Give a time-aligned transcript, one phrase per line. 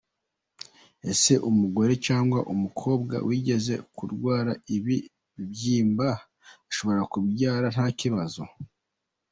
[1.11, 4.97] Ese umugore cyangwa umukobwa wigeze kurwara ibi
[5.35, 6.09] bibyimba
[6.69, 8.41] ashobora kubyara ntakibazo?.